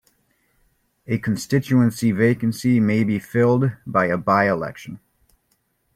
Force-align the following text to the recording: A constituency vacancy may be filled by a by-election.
A 1.05 1.19
constituency 1.19 2.11
vacancy 2.11 2.79
may 2.79 3.03
be 3.03 3.19
filled 3.19 3.69
by 3.85 4.07
a 4.07 4.17
by-election. 4.17 4.99